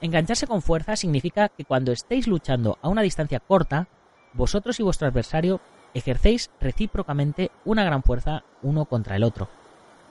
Engancharse 0.01 0.45
con 0.45 0.61
fuerza 0.61 0.95
significa 0.95 1.49
que 1.49 1.65
cuando 1.65 1.91
estéis 1.91 2.27
luchando 2.27 2.77
a 2.81 2.89
una 2.89 3.01
distancia 3.01 3.39
corta, 3.39 3.87
vosotros 4.33 4.79
y 4.79 4.83
vuestro 4.83 5.07
adversario 5.07 5.61
ejercéis 5.95 6.51
recíprocamente 6.59 7.49
una 7.63 7.83
gran 7.83 8.03
fuerza 8.03 8.43
uno 8.61 8.85
contra 8.85 9.15
el 9.15 9.23
otro. 9.23 9.49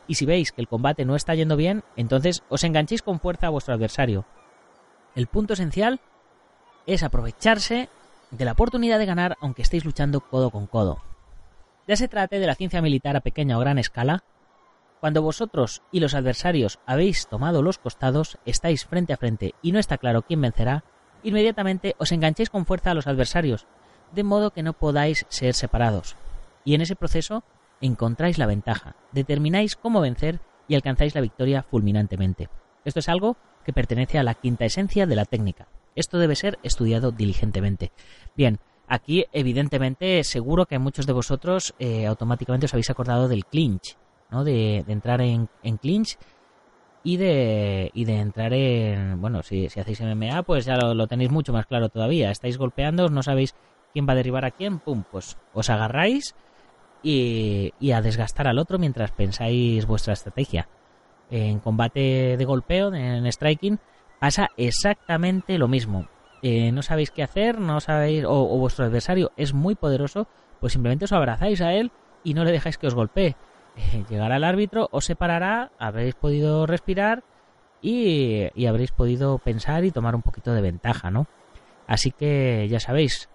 Y 0.08 0.16
si 0.16 0.26
veis 0.26 0.50
que 0.50 0.60
el 0.60 0.68
combate 0.68 1.04
no 1.04 1.14
está 1.14 1.34
yendo 1.34 1.56
bien, 1.56 1.84
entonces 1.96 2.42
os 2.48 2.64
enganchéis 2.64 3.02
con 3.02 3.20
fuerza 3.20 3.46
a 3.46 3.50
vuestro 3.50 3.74
adversario. 3.74 4.24
El 5.14 5.26
punto 5.28 5.52
esencial 5.54 6.00
es 6.86 7.02
aprovecharse 7.02 7.88
de 8.30 8.44
la 8.44 8.52
oportunidad 8.52 8.98
de 8.98 9.06
ganar 9.06 9.36
aunque 9.40 9.62
estéis 9.62 9.84
luchando 9.84 10.20
codo 10.20 10.50
con 10.50 10.66
codo. 10.66 11.02
Ya 11.86 11.96
se 11.96 12.08
trate 12.08 12.38
de 12.38 12.46
la 12.46 12.54
ciencia 12.54 12.82
militar 12.82 13.16
a 13.16 13.20
pequeña 13.20 13.56
o 13.56 13.60
gran 13.60 13.78
escala, 13.78 14.24
cuando 15.00 15.22
vosotros 15.22 15.82
y 15.92 16.00
los 16.00 16.14
adversarios 16.14 16.80
habéis 16.86 17.26
tomado 17.26 17.62
los 17.62 17.78
costados, 17.78 18.38
estáis 18.46 18.86
frente 18.86 19.12
a 19.12 19.18
frente 19.18 19.54
y 19.60 19.70
no 19.72 19.78
está 19.78 19.98
claro 19.98 20.22
quién 20.22 20.40
vencerá, 20.40 20.82
inmediatamente 21.22 21.94
os 21.98 22.10
enganchéis 22.10 22.48
con 22.48 22.64
fuerza 22.64 22.90
a 22.90 22.94
los 22.94 23.06
adversarios, 23.06 23.66
de 24.12 24.24
modo 24.24 24.50
que 24.50 24.62
no 24.62 24.72
podáis 24.72 25.26
ser 25.28 25.52
separados. 25.52 26.16
Y 26.64 26.74
en 26.74 26.80
ese 26.80 26.96
proceso 26.96 27.44
encontráis 27.82 28.38
la 28.38 28.46
ventaja, 28.46 28.96
determináis 29.12 29.76
cómo 29.76 30.00
vencer 30.00 30.40
y 30.68 30.74
alcanzáis 30.74 31.14
la 31.14 31.20
victoria 31.20 31.62
fulminantemente. 31.62 32.48
Esto 32.86 33.00
es 33.00 33.08
algo 33.10 33.36
que 33.64 33.72
pertenece 33.72 34.18
a 34.18 34.22
la 34.22 34.34
quinta 34.34 34.64
esencia 34.64 35.06
de 35.06 35.16
la 35.16 35.24
técnica. 35.24 35.66
Esto 35.96 36.18
debe 36.18 36.36
ser 36.36 36.58
estudiado 36.62 37.10
diligentemente. 37.10 37.92
Bien, 38.36 38.58
aquí 38.88 39.26
evidentemente 39.32 40.22
seguro 40.24 40.66
que 40.66 40.78
muchos 40.78 41.06
de 41.06 41.12
vosotros 41.12 41.74
eh, 41.78 42.06
automáticamente 42.06 42.66
os 42.66 42.74
habéis 42.74 42.90
acordado 42.90 43.28
del 43.28 43.44
clinch, 43.44 43.96
de, 44.42 44.84
entrar 44.88 45.20
en, 45.20 45.48
clinch 45.80 46.18
y 47.04 47.16
de, 47.16 47.90
y 47.94 48.04
de 48.04 48.18
entrar 48.18 48.52
en... 48.52 49.20
Bueno, 49.20 49.42
si, 49.42 49.68
si 49.68 49.78
hacéis 49.78 50.00
MMA, 50.00 50.42
pues 50.42 50.64
ya 50.64 50.76
lo, 50.76 51.06
tenéis 51.06 51.30
mucho 51.30 51.52
más 51.52 51.66
claro 51.66 51.88
todavía. 51.88 52.30
Estáis 52.30 52.58
golpeando, 52.58 53.08
no 53.08 53.22
sabéis 53.22 53.54
quién 53.92 54.08
va 54.08 54.12
a 54.14 54.16
derribar 54.16 54.44
a 54.44 54.50
quién, 54.50 54.80
pum, 54.80 55.04
pues 55.08 55.36
os 55.52 55.70
agarráis 55.70 56.34
y, 57.02 57.72
y 57.78 57.92
a 57.92 58.02
desgastar 58.02 58.48
al 58.48 58.58
otro 58.58 58.78
mientras 58.78 59.12
pensáis 59.12 59.86
vuestra 59.86 60.14
estrategia. 60.14 60.68
En 61.34 61.58
combate 61.58 62.36
de 62.36 62.44
golpeo, 62.44 62.94
en 62.94 63.26
striking, 63.26 63.80
pasa 64.20 64.50
exactamente 64.56 65.58
lo 65.58 65.66
mismo. 65.66 66.06
Eh, 66.42 66.70
no 66.70 66.80
sabéis 66.80 67.10
qué 67.10 67.24
hacer, 67.24 67.58
no 67.58 67.80
sabéis, 67.80 68.24
o, 68.24 68.30
o, 68.30 68.56
vuestro 68.56 68.84
adversario 68.84 69.32
es 69.36 69.52
muy 69.52 69.74
poderoso, 69.74 70.28
pues 70.60 70.74
simplemente 70.74 71.06
os 71.06 71.12
abrazáis 71.12 71.60
a 71.60 71.72
él 71.72 71.90
y 72.22 72.34
no 72.34 72.44
le 72.44 72.52
dejáis 72.52 72.78
que 72.78 72.86
os 72.86 72.94
golpee. 72.94 73.34
llegará 74.08 74.36
el 74.36 74.44
árbitro, 74.44 74.88
os 74.92 75.06
separará, 75.06 75.72
habréis 75.76 76.14
podido 76.14 76.66
respirar 76.66 77.24
y, 77.82 78.48
habréis 78.64 78.92
podido 78.92 79.38
pensar 79.38 79.84
y 79.84 79.90
tomar 79.90 80.14
un 80.14 80.22
poquito 80.22 80.54
de 80.54 80.62
ventaja, 80.62 81.10
¿no? 81.10 81.26
Así 81.88 82.12
que 82.12 82.68
ya 82.70 82.78
sabéis, 82.78 83.28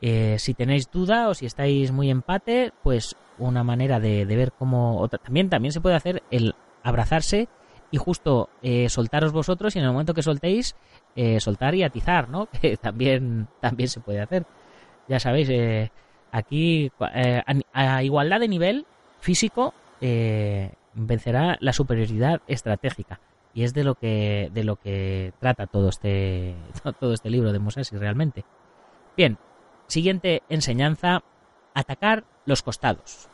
eh, 0.00 0.36
si 0.38 0.54
tenéis 0.54 0.88
duda 0.92 1.28
o 1.28 1.34
si 1.34 1.46
estáis 1.46 1.90
muy 1.90 2.08
empate, 2.08 2.72
pues 2.84 3.16
una 3.38 3.64
manera 3.64 3.98
de, 3.98 4.24
ver 4.26 4.52
cómo... 4.52 5.00
Otra, 5.00 5.18
también, 5.18 5.50
también 5.50 5.72
se 5.72 5.80
puede 5.80 5.96
hacer 5.96 6.22
el 6.30 6.54
abrazarse 6.82 7.48
y 7.90 7.98
justo 7.98 8.48
eh, 8.62 8.88
soltaros 8.88 9.32
vosotros 9.32 9.76
y 9.76 9.78
en 9.78 9.84
el 9.84 9.92
momento 9.92 10.14
que 10.14 10.22
soltéis, 10.22 10.76
eh, 11.14 11.40
soltar 11.40 11.74
y 11.74 11.82
atizar, 11.82 12.28
¿no? 12.28 12.46
Que 12.60 12.76
también, 12.76 13.48
también 13.60 13.88
se 13.88 14.00
puede 14.00 14.20
hacer. 14.20 14.46
Ya 15.08 15.18
sabéis, 15.20 15.50
aquí 16.30 16.90
a 17.72 18.02
igualdad 18.02 18.40
de 18.40 18.48
nivel 18.48 18.86
físico 19.20 19.74
eh, 20.00 20.72
vencerá 20.94 21.56
la 21.60 21.72
superioridad 21.72 22.42
estratégica. 22.48 23.20
Y 23.54 23.64
es 23.64 23.72
de 23.72 23.84
lo 23.84 23.94
que, 23.94 24.50
de 24.52 24.64
lo 24.64 24.76
que 24.76 25.32
trata 25.38 25.66
todo 25.66 25.88
este, 25.88 26.56
todo 27.00 27.14
este 27.14 27.30
libro 27.30 27.52
de 27.52 27.58
Musashi 27.58 27.96
realmente. 27.96 28.44
Bien, 29.16 29.38
siguiente 29.86 30.42
enseñanza, 30.48 31.22
atacar 31.72 32.24
los 32.46 32.62
costados. 32.62 33.28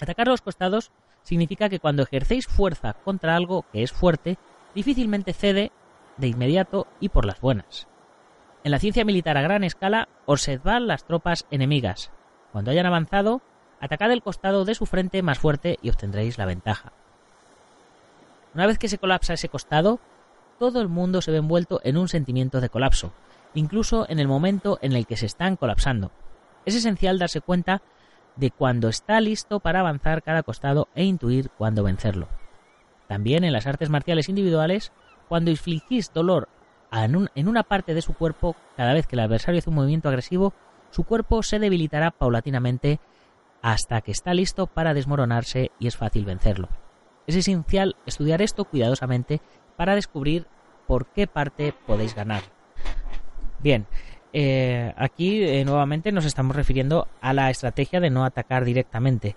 Atacar 0.00 0.28
los 0.28 0.42
costados 0.42 0.92
significa 1.26 1.68
que 1.68 1.80
cuando 1.80 2.04
ejercéis 2.04 2.46
fuerza 2.46 2.94
contra 2.94 3.34
algo 3.34 3.66
que 3.72 3.82
es 3.82 3.90
fuerte, 3.90 4.38
difícilmente 4.74 5.32
cede 5.32 5.72
de 6.16 6.28
inmediato 6.28 6.86
y 7.00 7.08
por 7.08 7.26
las 7.26 7.40
buenas. 7.40 7.88
En 8.64 8.70
la 8.70 8.78
ciencia 8.78 9.04
militar 9.04 9.36
a 9.36 9.42
gran 9.42 9.64
escala, 9.64 10.08
observad 10.24 10.80
las 10.80 11.04
tropas 11.04 11.46
enemigas. 11.50 12.10
Cuando 12.52 12.70
hayan 12.70 12.86
avanzado, 12.86 13.42
Atacad 13.80 14.10
el 14.10 14.22
costado 14.22 14.64
de 14.64 14.74
su 14.74 14.86
frente 14.86 15.22
más 15.22 15.38
fuerte 15.38 15.78
y 15.82 15.90
obtendréis 15.90 16.38
la 16.38 16.46
ventaja. 16.46 16.92
Una 18.54 18.66
vez 18.66 18.78
que 18.78 18.88
se 18.88 18.98
colapsa 18.98 19.34
ese 19.34 19.50
costado, 19.50 20.00
todo 20.58 20.80
el 20.80 20.88
mundo 20.88 21.20
se 21.20 21.30
ve 21.30 21.38
envuelto 21.38 21.80
en 21.84 21.98
un 21.98 22.08
sentimiento 22.08 22.60
de 22.62 22.70
colapso, 22.70 23.12
incluso 23.54 24.06
en 24.08 24.18
el 24.18 24.28
momento 24.28 24.78
en 24.80 24.92
el 24.92 25.06
que 25.06 25.18
se 25.18 25.26
están 25.26 25.56
colapsando. 25.56 26.10
Es 26.64 26.74
esencial 26.74 27.18
darse 27.18 27.42
cuenta 27.42 27.82
de 28.36 28.50
cuando 28.50 28.88
está 28.88 29.20
listo 29.20 29.60
para 29.60 29.80
avanzar 29.80 30.22
cada 30.22 30.42
costado 30.42 30.88
e 30.94 31.04
intuir 31.04 31.50
cuándo 31.50 31.82
vencerlo. 31.82 32.28
También 33.08 33.44
en 33.44 33.52
las 33.52 33.66
artes 33.66 33.90
marciales 33.90 34.28
individuales, 34.28 34.92
cuando 35.28 35.50
infligís 35.50 36.12
dolor 36.12 36.48
en 36.92 37.48
una 37.48 37.62
parte 37.62 37.94
de 37.94 38.02
su 38.02 38.14
cuerpo, 38.14 38.56
cada 38.76 38.94
vez 38.94 39.06
que 39.06 39.16
el 39.16 39.20
adversario 39.20 39.58
hace 39.58 39.68
un 39.68 39.76
movimiento 39.76 40.08
agresivo, 40.08 40.54
su 40.90 41.04
cuerpo 41.04 41.42
se 41.42 41.58
debilitará 41.58 42.10
paulatinamente 42.10 43.00
hasta 43.60 44.00
que 44.00 44.12
está 44.12 44.32
listo 44.32 44.66
para 44.66 44.94
desmoronarse 44.94 45.72
y 45.78 45.88
es 45.88 45.96
fácil 45.96 46.24
vencerlo. 46.24 46.68
Es 47.26 47.34
esencial 47.34 47.96
estudiar 48.06 48.40
esto 48.40 48.64
cuidadosamente 48.64 49.40
para 49.76 49.94
descubrir 49.94 50.46
por 50.86 51.06
qué 51.06 51.26
parte 51.26 51.74
podéis 51.86 52.14
ganar. 52.14 52.42
Bien, 53.58 53.86
eh, 54.38 54.92
aquí 54.98 55.42
eh, 55.42 55.64
nuevamente 55.64 56.12
nos 56.12 56.26
estamos 56.26 56.54
refiriendo 56.54 57.08
a 57.22 57.32
la 57.32 57.48
estrategia 57.48 58.00
de 58.00 58.10
no 58.10 58.24
atacar 58.24 58.66
directamente. 58.66 59.34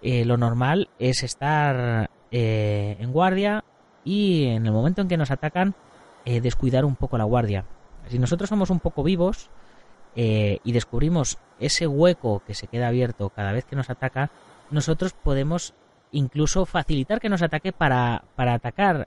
Eh, 0.00 0.24
lo 0.24 0.38
normal 0.38 0.88
es 0.98 1.22
estar 1.22 2.08
en 2.30 3.12
guardia 3.12 3.64
y 4.04 4.46
en 4.46 4.64
el 4.64 4.72
momento 4.72 5.02
en 5.02 5.08
que 5.08 5.16
nos 5.16 5.30
atacan 5.30 5.74
descuidar 6.24 6.84
un 6.84 6.94
poco 6.94 7.16
la 7.16 7.24
guardia. 7.24 7.64
Si 8.08 8.18
nosotros 8.18 8.50
somos 8.50 8.68
un 8.68 8.80
poco 8.80 9.02
vivos, 9.02 9.50
eh, 10.20 10.58
y 10.64 10.72
descubrimos 10.72 11.38
ese 11.60 11.86
hueco 11.86 12.42
que 12.44 12.54
se 12.54 12.66
queda 12.66 12.88
abierto 12.88 13.28
cada 13.30 13.52
vez 13.52 13.64
que 13.64 13.76
nos 13.76 13.88
ataca, 13.88 14.30
nosotros 14.70 15.12
podemos 15.12 15.74
incluso 16.10 16.66
facilitar 16.66 17.20
que 17.20 17.28
nos 17.28 17.42
ataque 17.42 17.72
para, 17.72 18.24
para 18.34 18.54
atacar 18.54 19.06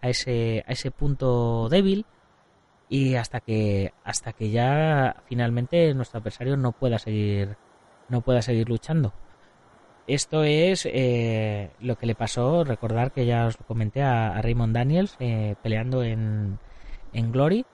a 0.00 0.08
ese, 0.08 0.64
a 0.68 0.72
ese 0.72 0.90
punto 0.90 1.68
débil 1.68 2.06
y 2.92 3.14
hasta 3.14 3.40
que 3.40 3.94
hasta 4.04 4.34
que 4.34 4.50
ya 4.50 5.16
finalmente 5.24 5.94
nuestro 5.94 6.20
adversario 6.20 6.58
no 6.58 6.72
pueda 6.72 6.98
seguir 6.98 7.56
no 8.10 8.20
pueda 8.20 8.42
seguir 8.42 8.68
luchando. 8.68 9.14
Esto 10.06 10.44
es 10.44 10.84
eh, 10.84 11.70
lo 11.80 11.96
que 11.96 12.04
le 12.04 12.14
pasó 12.14 12.64
recordar 12.64 13.12
que 13.12 13.24
ya 13.24 13.46
os 13.46 13.58
lo 13.58 13.66
comenté 13.66 14.02
a, 14.02 14.42
Raymond 14.42 14.74
Daniels 14.74 15.16
eh, 15.20 15.54
peleando 15.62 16.02
en, 16.02 16.58
en 17.14 17.32
Glory 17.32 17.64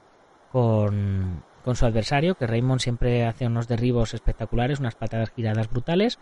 con, 0.52 1.42
con 1.64 1.74
su 1.74 1.84
adversario, 1.84 2.36
que 2.36 2.46
Raymond 2.46 2.80
siempre 2.80 3.26
hace 3.26 3.46
unos 3.46 3.66
derribos 3.66 4.14
espectaculares, 4.14 4.78
unas 4.78 4.94
patadas 4.94 5.32
giradas 5.34 5.68
brutales, 5.68 6.20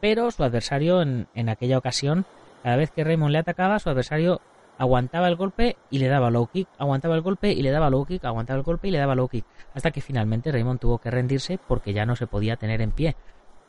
pero 0.00 0.30
su 0.30 0.42
adversario 0.42 1.02
en, 1.02 1.48
aquella 1.50 1.76
ocasión, 1.76 2.24
cada 2.62 2.76
vez 2.76 2.90
que 2.92 3.04
Raymond 3.04 3.32
le 3.32 3.38
atacaba, 3.38 3.78
su 3.78 3.90
adversario 3.90 4.40
aguantaba 4.78 5.28
el 5.28 5.36
golpe 5.36 5.76
y 5.90 5.98
le 5.98 6.08
daba 6.08 6.30
low 6.30 6.46
kick, 6.46 6.68
aguantaba 6.78 7.14
el 7.14 7.22
golpe 7.22 7.52
y 7.52 7.62
le 7.62 7.70
daba 7.70 7.90
low 7.90 8.04
kick, 8.04 8.24
aguantaba 8.24 8.58
el 8.58 8.64
golpe 8.64 8.88
y 8.88 8.90
le 8.90 8.98
daba 8.98 9.14
low 9.14 9.28
kick, 9.28 9.44
hasta 9.74 9.90
que 9.90 10.00
finalmente 10.00 10.50
Raymond 10.50 10.80
tuvo 10.80 10.98
que 10.98 11.10
rendirse 11.10 11.58
porque 11.58 11.92
ya 11.92 12.06
no 12.06 12.16
se 12.16 12.26
podía 12.26 12.56
tener 12.56 12.80
en 12.80 12.90
pie, 12.90 13.16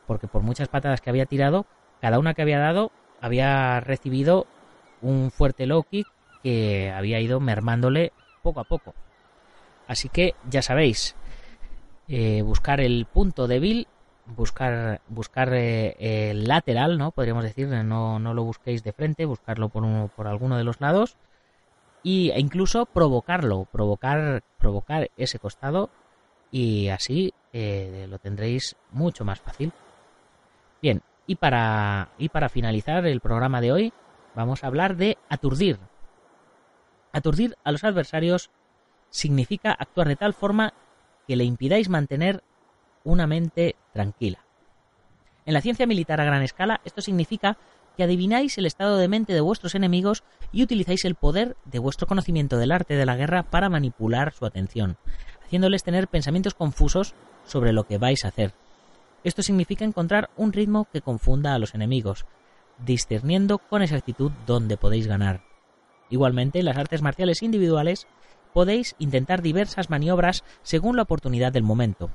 porque 0.06 0.26
por 0.26 0.42
muchas 0.42 0.68
patadas 0.68 1.00
que 1.00 1.10
había 1.10 1.26
tirado, 1.26 1.66
cada 2.00 2.18
una 2.18 2.34
que 2.34 2.42
había 2.42 2.58
dado 2.58 2.90
había 3.20 3.80
recibido 3.80 4.46
un 5.02 5.30
fuerte 5.30 5.66
low 5.66 5.84
kick 5.84 6.06
que 6.42 6.90
había 6.90 7.20
ido 7.20 7.40
mermándole 7.40 8.12
poco 8.42 8.60
a 8.60 8.64
poco. 8.64 8.94
Así 9.86 10.08
que 10.08 10.34
ya 10.48 10.62
sabéis, 10.62 11.16
eh, 12.08 12.42
buscar 12.42 12.80
el 12.80 13.06
punto 13.06 13.46
débil, 13.46 13.86
buscar, 14.26 15.00
buscar 15.08 15.52
eh, 15.54 16.30
el 16.30 16.44
lateral, 16.44 16.98
¿no? 16.98 17.10
Podríamos 17.10 17.44
decir, 17.44 17.68
no, 17.68 18.18
no 18.18 18.34
lo 18.34 18.44
busquéis 18.44 18.82
de 18.82 18.92
frente, 18.92 19.24
buscarlo 19.24 19.68
por, 19.68 19.84
uno, 19.84 20.10
por 20.14 20.26
alguno 20.26 20.56
de 20.56 20.64
los 20.64 20.80
lados 20.80 21.16
y, 22.02 22.30
e 22.30 22.40
incluso 22.40 22.86
provocarlo, 22.86 23.66
provocar, 23.70 24.42
provocar 24.58 25.10
ese 25.16 25.38
costado 25.38 25.90
y 26.50 26.88
así 26.88 27.32
eh, 27.52 28.06
lo 28.08 28.18
tendréis 28.18 28.76
mucho 28.92 29.24
más 29.24 29.40
fácil. 29.40 29.72
Bien, 30.80 31.02
y 31.26 31.36
para, 31.36 32.10
y 32.18 32.28
para 32.28 32.48
finalizar 32.48 33.06
el 33.06 33.20
programa 33.20 33.60
de 33.60 33.72
hoy, 33.72 33.92
vamos 34.34 34.62
a 34.62 34.66
hablar 34.68 34.96
de 34.96 35.18
aturdir. 35.28 35.78
Aturdir 37.12 37.56
a 37.64 37.72
los 37.72 37.84
adversarios 37.84 38.50
significa 39.08 39.72
actuar 39.72 40.08
de 40.08 40.16
tal 40.16 40.34
forma 40.34 40.74
que 41.26 41.36
le 41.36 41.44
impidáis 41.44 41.88
mantener 41.88 42.42
una 43.04 43.26
mente 43.26 43.76
tranquila. 43.92 44.44
En 45.46 45.54
la 45.54 45.60
ciencia 45.60 45.86
militar 45.86 46.20
a 46.20 46.24
gran 46.24 46.42
escala, 46.42 46.80
esto 46.84 47.00
significa 47.00 47.58
que 47.96 48.02
adivináis 48.02 48.58
el 48.58 48.66
estado 48.66 48.96
de 48.96 49.08
mente 49.08 49.34
de 49.34 49.40
vuestros 49.40 49.74
enemigos 49.74 50.24
y 50.52 50.62
utilizáis 50.62 51.04
el 51.04 51.14
poder 51.14 51.56
de 51.64 51.78
vuestro 51.78 52.06
conocimiento 52.06 52.56
del 52.56 52.72
arte 52.72 52.94
de 52.94 53.06
la 53.06 53.16
guerra 53.16 53.44
para 53.44 53.68
manipular 53.68 54.32
su 54.32 54.46
atención, 54.46 54.96
haciéndoles 55.44 55.84
tener 55.84 56.08
pensamientos 56.08 56.54
confusos 56.54 57.14
sobre 57.44 57.72
lo 57.72 57.84
que 57.84 57.98
vais 57.98 58.24
a 58.24 58.28
hacer. 58.28 58.52
Esto 59.22 59.42
significa 59.42 59.84
encontrar 59.84 60.30
un 60.36 60.52
ritmo 60.52 60.86
que 60.92 61.02
confunda 61.02 61.54
a 61.54 61.58
los 61.58 61.74
enemigos, 61.74 62.26
discerniendo 62.84 63.58
con 63.58 63.82
exactitud 63.82 64.32
dónde 64.46 64.76
podéis 64.76 65.06
ganar. 65.06 65.42
Igualmente, 66.10 66.58
en 66.58 66.66
las 66.66 66.76
artes 66.76 67.02
marciales 67.02 67.42
individuales 67.42 68.06
podéis 68.52 68.94
intentar 68.98 69.42
diversas 69.42 69.90
maniobras 69.90 70.44
según 70.62 70.96
la 70.96 71.02
oportunidad 71.02 71.52
del 71.52 71.62
momento, 71.62 72.10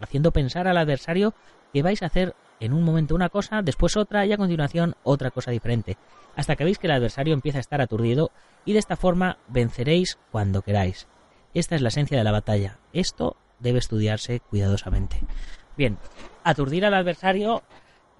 haciendo 0.00 0.32
pensar 0.32 0.68
al 0.68 0.76
adversario 0.76 1.34
que 1.72 1.82
vais 1.82 2.02
a 2.02 2.06
hacer 2.06 2.34
en 2.60 2.72
un 2.72 2.84
momento 2.84 3.14
una 3.14 3.28
cosa, 3.28 3.62
después 3.62 3.96
otra 3.96 4.24
y 4.24 4.32
a 4.32 4.36
continuación 4.36 4.94
otra 5.02 5.30
cosa 5.30 5.50
diferente, 5.50 5.96
hasta 6.36 6.54
que 6.54 6.64
veis 6.64 6.78
que 6.78 6.86
el 6.86 6.92
adversario 6.92 7.34
empieza 7.34 7.58
a 7.58 7.60
estar 7.60 7.80
aturdido 7.80 8.30
y 8.64 8.72
de 8.72 8.78
esta 8.78 8.96
forma 8.96 9.38
venceréis 9.48 10.18
cuando 10.30 10.62
queráis. 10.62 11.08
Esta 11.54 11.74
es 11.74 11.82
la 11.82 11.88
esencia 11.88 12.16
de 12.16 12.24
la 12.24 12.32
batalla. 12.32 12.78
Esto 12.92 13.36
debe 13.58 13.78
estudiarse 13.78 14.40
cuidadosamente. 14.40 15.20
Bien, 15.76 15.98
aturdir 16.44 16.84
al 16.84 16.94
adversario 16.94 17.62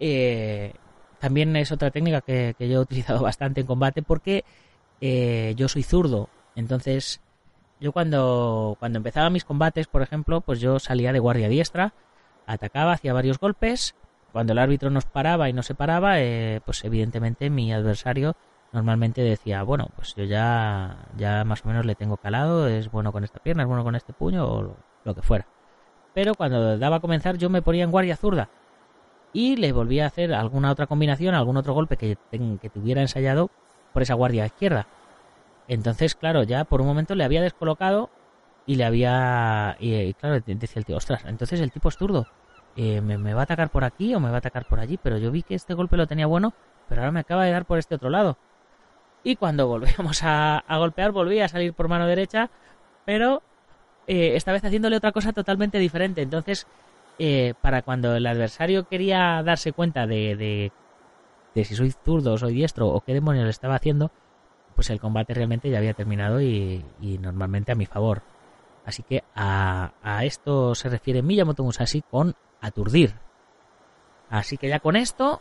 eh, 0.00 0.73
también 1.21 1.55
es 1.55 1.71
otra 1.71 1.93
técnica 1.93 2.21
que, 2.21 2.57
yo 2.59 2.67
he 2.67 2.79
utilizado 2.79 3.21
bastante 3.23 3.61
en 3.61 3.67
combate 3.67 4.02
porque 4.02 4.45
eh, 5.00 5.55
yo 5.57 5.69
soy 5.69 5.85
zurdo. 5.85 6.29
Entonces, 6.57 7.21
yo 7.83 7.93
cuando, 7.93 8.77
cuando 8.79 8.99
empezaba 8.99 9.29
mis 9.29 9.45
combates, 9.45 9.89
por 9.89 10.03
ejemplo, 10.03 10.41
pues 10.41 10.61
yo 10.61 10.79
salía 10.79 11.12
de 11.12 11.19
guardia 11.19 11.49
diestra, 11.49 11.93
atacaba, 12.47 12.93
hacía 12.93 13.12
varios 13.12 13.39
golpes 13.39 13.97
cuando 14.31 14.53
el 14.53 14.59
árbitro 14.59 14.89
nos 14.89 15.05
paraba 15.05 15.49
y 15.49 15.53
no 15.53 15.62
se 15.62 15.75
paraba, 15.75 16.21
eh, 16.21 16.61
pues 16.65 16.85
evidentemente 16.85 17.51
mi 17.51 17.73
adversario 17.73 18.35
normalmente 18.73 19.21
decía, 19.21 19.62
bueno, 19.65 19.89
pues 19.97 20.15
yo 20.15 20.25
ya, 20.25 21.09
ya 21.17 21.45
más 21.45 21.65
o 21.65 21.69
menos 21.69 21.85
le 21.85 21.95
tengo 21.95 22.17
calado, 22.17 22.69
es 22.69 22.91
bueno 22.91 23.12
con 23.12 23.25
esta 23.25 23.41
pierna, 23.41 23.65
es 23.65 23.69
bueno 23.69 23.85
con 23.85 23.95
este 23.95 24.12
puño 24.15 24.47
o 24.47 24.77
lo, 25.05 25.15
que 25.15 25.23
fuera. 25.23 25.47
Pero 26.15 26.35
cuando 26.35 26.79
daba 26.79 26.97
a 26.97 27.01
comenzar 27.01 27.37
yo 27.37 27.51
me 27.51 27.62
ponía 27.62 27.85
en 27.85 27.91
guardia 27.91 28.17
zurda 28.17 28.49
y 29.33 29.57
le 29.57 29.73
volvía 29.73 30.05
a 30.05 30.09
hacer 30.09 30.33
alguna 30.33 30.71
otra 30.71 30.87
combinación, 30.87 31.35
algún 31.35 31.57
otro 31.57 31.75
golpe 31.75 31.97
que, 31.97 32.17
que 32.31 32.71
tuviera 32.71 33.03
ensayado 33.03 33.51
por 33.93 34.03
esa 34.03 34.15
guardia 34.15 34.47
izquierda. 34.47 34.87
Entonces, 35.69 36.14
claro, 36.14 36.42
ya 36.42 36.64
por 36.64 36.81
un 36.81 36.87
momento 36.87 37.14
le 37.14 37.25
había 37.25 37.42
descolocado 37.42 38.11
y 38.66 38.76
le 38.76 38.85
había... 38.85 39.76
Y, 39.81 40.14
claro, 40.14 40.40
decía 40.40 40.78
el 40.78 40.85
tío, 40.85 40.97
ostras, 40.97 41.25
entonces 41.26 41.61
el 41.61 41.71
tipo 41.71 41.88
es 41.88 41.97
zurdo. 41.97 42.26
Eh, 42.76 43.00
me, 43.00 43.35
va 43.35 43.40
a 43.40 43.45
atacar 43.45 43.71
por 43.71 43.85
aquí 43.85 44.14
o 44.14 44.21
me 44.21 44.28
va 44.28 44.37
a 44.37 44.38
atacar 44.38 44.66
por 44.66 44.81
allí, 44.81 44.99
pero 45.02 45.19
yo 45.19 45.31
vi 45.31 45.42
que 45.42 45.54
este 45.54 45.75
golpe 45.75 45.97
lo 45.97 46.07
tenía 46.07 46.26
bueno, 46.26 46.54
pero 46.88 47.02
ahora 47.02 47.12
me 47.12 47.21
acaba 47.21 47.45
de 47.45 47.50
dar 47.50 47.66
por 47.66 47.78
este 47.78 47.95
otro 47.95 48.11
lado. 48.11 48.38
Y 49.25 49.37
cuando 49.37 49.66
volvíamos 49.69 50.21
a, 50.23 50.64
golpear, 50.69 51.12
volví 51.12 51.40
a 51.40 51.49
salir 51.49 51.75
por 51.75 51.88
mano 51.88 52.07
derecha, 52.07 52.50
pero 53.04 53.42
eh, 54.07 54.37
esta 54.37 54.52
vez 54.52 54.64
haciéndole 54.64 54.97
otra 54.97 55.12
cosa 55.12 55.33
totalmente 55.33 55.78
diferente. 55.78 56.23
Entonces, 56.23 56.66
eh, 57.19 57.54
para 57.61 57.83
cuando 57.83 58.16
el 58.16 58.26
adversario 58.26 58.88
quería 58.88 59.42
darse 59.42 59.72
cuenta 59.72 60.07
de, 60.07 60.72
de, 61.55 61.64
si 61.64 61.75
soy 61.75 61.90
zurdo 62.05 62.33
o 62.33 62.38
soy 62.38 62.55
diestro 62.55 62.88
o 62.88 63.01
qué 63.03 63.12
demonios 63.12 63.44
le 63.44 63.51
estaba 63.51 63.75
haciendo, 63.75 64.11
pues 64.75 64.91
el 64.91 65.01
combate 65.01 65.35
realmente 65.35 65.71
ya 65.71 65.79
había 65.79 65.95
terminado 65.95 66.41
y, 66.41 66.85
normalmente 67.21 67.73
a 67.73 67.75
mi 67.75 67.87
favor. 67.87 68.23
Así 68.85 69.03
que 69.03 69.23
a, 69.35 69.93
esto 70.25 70.75
se 70.75 70.89
refiere 70.89 71.23
Miyamoto 71.23 71.63
Musashi 71.63 72.03
con 72.03 72.35
aturdir. 72.61 73.15
Así 74.29 74.57
que 74.57 74.69
ya 74.69 74.81
con 74.81 74.97
esto 74.97 75.41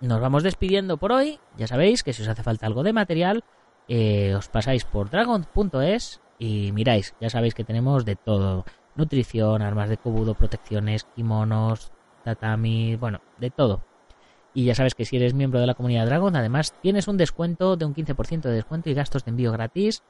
nos 0.00 0.20
vamos 0.20 0.42
despidiendo 0.42 0.96
por 0.96 1.12
hoy. 1.12 1.38
Ya 1.56 1.66
sabéis 1.66 2.02
que 2.02 2.12
si 2.12 2.22
os 2.22 2.28
hace 2.28 2.42
falta 2.42 2.66
algo 2.66 2.82
de 2.82 2.92
material, 2.92 3.44
eh, 3.88 4.34
os 4.34 4.48
pasáis 4.48 4.84
por 4.84 5.10
dragon.es 5.10 6.20
y 6.38 6.72
miráis, 6.72 7.14
ya 7.20 7.30
sabéis 7.30 7.54
que 7.54 7.64
tenemos 7.64 8.04
de 8.04 8.16
todo. 8.16 8.64
Nutrición, 8.96 9.62
armas 9.62 9.88
de 9.88 9.96
kobudo, 9.96 10.34
protecciones, 10.34 11.04
kimonos, 11.04 11.92
tatami, 12.24 12.96
bueno, 12.96 13.20
de 13.38 13.50
todo. 13.50 13.84
Y 14.54 14.64
ya 14.64 14.74
sabes 14.74 14.94
que 14.94 15.04
si 15.04 15.16
eres 15.16 15.34
miembro 15.34 15.60
de 15.60 15.66
la 15.66 15.74
comunidad 15.74 16.06
Dragon, 16.06 16.36
además 16.36 16.74
tienes 16.82 17.08
un 17.08 17.16
descuento 17.16 17.76
de 17.76 17.84
un 17.84 17.94
15% 17.94 18.42
de 18.42 18.52
descuento 18.52 18.90
y 18.90 18.94
gastos 18.94 19.24
de 19.24 19.30
envío 19.30 19.52
gratis 19.52 20.02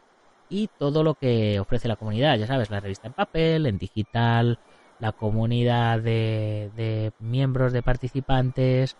y 0.48 0.68
todo 0.78 1.02
lo 1.02 1.14
que 1.14 1.60
ofrece 1.60 1.88
la 1.88 1.96
comunidad. 1.96 2.36
Ya 2.36 2.46
sabes, 2.46 2.70
la 2.70 2.80
revista 2.80 3.06
en 3.06 3.12
papel, 3.12 3.66
en 3.66 3.78
digital, 3.78 4.58
la 4.98 5.12
comunidad 5.12 6.00
de, 6.00 7.12
miembros, 7.20 7.72
de 7.72 7.82
participantes, 7.82 8.96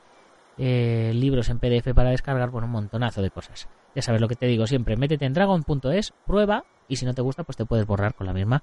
eh, 0.59 1.12
libros 1.14 1.48
en 1.48 1.59
PDF 1.59 1.92
para 1.94 2.11
descargar, 2.11 2.50
bueno, 2.50 2.66
un 2.66 2.72
montonazo 2.72 3.20
de 3.20 3.31
cosas. 3.31 3.68
Ya 3.94 4.02
sabes 4.02 4.20
lo 4.20 4.28
que 4.28 4.37
te 4.37 4.46
digo 4.46 4.66
siempre, 4.66 4.96
métete 4.96 5.26
en 5.26 5.35
dragon.es, 5.35 6.12
prueba 6.26 6.64
y 6.88 6.96
si 6.96 7.05
no 7.05 7.14
te 7.14 7.22
gusta, 7.22 7.44
pues 7.44 7.57
te 7.57 7.66
puedes 7.66 7.87
borrar 7.87 8.14
con 8.14 8.26
la 8.26 8.33
misma. 8.33 8.62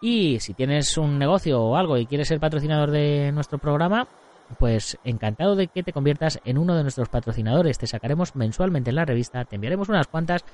Y 0.00 0.40
si 0.40 0.54
tienes 0.54 0.96
un 0.98 1.18
negocio 1.18 1.62
o 1.62 1.76
algo 1.76 1.96
y 1.96 2.06
quieres 2.06 2.28
ser 2.28 2.40
patrocinador 2.40 2.90
de 2.90 3.30
nuestro 3.32 3.58
programa, 3.58 4.08
pues 4.58 4.98
encantado 5.04 5.56
de 5.56 5.68
que 5.68 5.82
te 5.82 5.92
conviertas 5.92 6.40
en 6.44 6.58
uno 6.58 6.74
de 6.76 6.82
nuestros 6.82 7.08
patrocinadores. 7.08 7.78
Te 7.78 7.86
sacaremos 7.86 8.36
mensualmente 8.36 8.90
en 8.90 8.96
la 8.96 9.04
revista, 9.04 9.44
te 9.44 9.56
enviaremos 9.56 9.88
unas 9.88 10.06
cuantas 10.06 10.44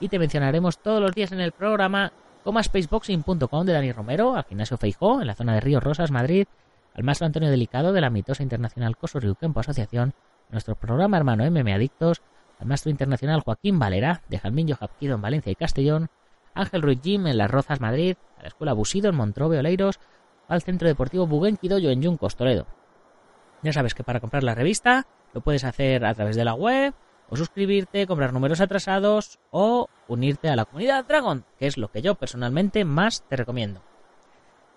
y 0.00 0.08
te 0.08 0.18
mencionaremos 0.18 0.78
todos 0.78 1.00
los 1.00 1.12
días 1.12 1.32
en 1.32 1.40
el 1.40 1.52
programa 1.52 2.12
como 2.44 2.62
spaceboxing.com 2.62 3.66
de 3.66 3.72
Dani 3.72 3.92
Romero, 3.92 4.36
al 4.36 4.44
gimnasio 4.44 4.76
Feijó, 4.76 5.20
en 5.20 5.26
la 5.26 5.34
zona 5.34 5.54
de 5.54 5.60
Ríos 5.60 5.82
Rosas, 5.82 6.10
Madrid, 6.10 6.46
al 6.94 7.02
maestro 7.02 7.26
Antonio 7.26 7.50
Delicado 7.50 7.92
de 7.92 8.00
la 8.00 8.10
mitosa 8.10 8.42
internacional 8.42 8.96
Coso 8.96 9.18
Kempo 9.34 9.60
Asociación, 9.60 10.14
nuestro 10.50 10.76
programa 10.76 11.16
hermano 11.16 11.44
MM 11.50 11.72
Adictos, 11.74 12.22
al 12.60 12.68
maestro 12.68 12.90
internacional 12.90 13.40
Joaquín 13.40 13.78
Valera, 13.78 14.22
de 14.28 14.38
Jalmín 14.38 14.72
Japquido 14.72 15.16
en 15.16 15.22
Valencia 15.22 15.52
y 15.52 15.56
Castellón, 15.56 16.08
Ángel 16.54 16.82
Ruiz 16.82 17.00
Jim 17.02 17.26
en 17.26 17.36
Las 17.36 17.50
Rozas, 17.50 17.80
Madrid, 17.80 18.16
a 18.38 18.42
la 18.42 18.48
Escuela 18.48 18.72
Busido 18.72 19.10
en 19.10 19.16
Montrobe, 19.16 19.58
Oleiros, 19.58 20.00
al 20.48 20.62
Centro 20.62 20.88
Deportivo 20.88 21.26
Buguenquidoyo 21.26 21.90
en 21.90 22.02
Yuncos, 22.02 22.36
Toledo. 22.36 22.66
Ya 23.66 23.72
sabes 23.72 23.94
que 23.94 24.04
para 24.04 24.20
comprar 24.20 24.44
la 24.44 24.54
revista 24.54 25.08
lo 25.34 25.40
puedes 25.40 25.64
hacer 25.64 26.04
a 26.04 26.14
través 26.14 26.36
de 26.36 26.44
la 26.44 26.54
web, 26.54 26.94
o 27.28 27.34
suscribirte, 27.34 28.06
comprar 28.06 28.32
números 28.32 28.60
atrasados 28.60 29.40
o 29.50 29.88
unirte 30.06 30.48
a 30.48 30.54
la 30.54 30.66
comunidad 30.66 31.04
Dragon, 31.04 31.44
que 31.58 31.66
es 31.66 31.76
lo 31.76 31.90
que 31.90 32.00
yo 32.00 32.14
personalmente 32.14 32.84
más 32.84 33.24
te 33.28 33.34
recomiendo. 33.34 33.82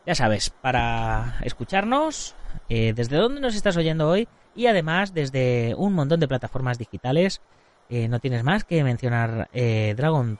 Ya 0.07 0.15
sabes, 0.15 0.49
para 0.49 1.35
escucharnos, 1.43 2.33
eh, 2.67 2.93
desde 2.95 3.17
dónde 3.17 3.41
nos 3.41 3.53
estás 3.53 3.77
oyendo 3.77 4.09
hoy 4.09 4.27
y 4.55 4.65
además 4.65 5.13
desde 5.13 5.75
un 5.77 5.93
montón 5.93 6.19
de 6.19 6.27
plataformas 6.27 6.79
digitales, 6.79 7.41
eh, 7.89 8.07
no 8.07 8.19
tienes 8.19 8.43
más 8.43 8.63
que 8.63 8.83
mencionar 8.83 9.49
eh, 9.53 9.93
Dragon 9.95 10.39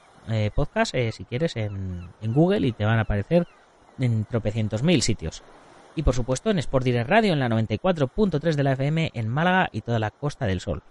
Podcast 0.56 0.94
si 1.12 1.24
quieres 1.24 1.56
en, 1.56 2.08
en, 2.20 2.34
Google 2.34 2.66
y 2.66 2.72
te 2.72 2.84
van 2.84 2.98
a 2.98 3.02
aparecer 3.02 3.48
en 4.00 4.24
tropecientos 4.24 4.82
mil 4.82 5.02
sitios. 5.02 5.42
Y 5.96 6.02
por 6.02 6.14
supuesto 6.14 6.50
en 6.50 6.58
Sport 6.58 6.84
Direct 6.84 7.08
Radio 7.08 7.32
en 7.32 7.40
la 7.40 7.48
94.3 7.48 8.54
de 8.54 8.62
la 8.62 8.72
FM 8.72 9.10
en 9.14 9.28
Málaga 9.28 9.68
y 9.72 9.80
toda 9.80 9.98
la 9.98 10.10
Costa 10.10 10.46
del 10.46 10.60
Sol. 10.60 10.82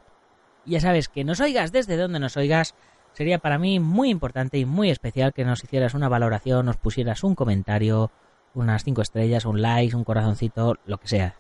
Ya 0.65 0.79
sabes 0.79 1.07
que 1.07 1.23
nos 1.23 1.39
oigas 1.39 1.71
desde 1.71 1.97
donde 1.97 2.19
nos 2.19 2.38
oigas. 2.38 2.75
Sería 3.13 3.39
para 3.39 3.57
mí 3.57 3.79
muy 3.79 4.09
importante 4.09 4.57
y 4.57 4.65
muy 4.65 4.89
especial 4.89 5.33
que 5.33 5.45
nos 5.45 5.63
hicieras 5.63 5.93
una 5.93 6.09
valoración, 6.09 6.65
nos 6.65 6.77
pusieras 6.77 7.23
un 7.23 7.33
comentario, 7.33 8.12
unas 8.53 8.83
5 8.83 9.01
estrellas, 9.01 9.45
un 9.45 9.62
like, 9.62 9.95
un 9.95 10.03
corazoncito, 10.03 10.75
lo 10.85 10.97
que 10.99 11.07
sea. 11.07 11.35